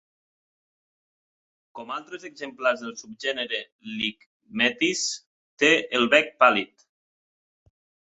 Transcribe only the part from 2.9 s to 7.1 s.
subgènere "licmetis", té el bec pàl·lid.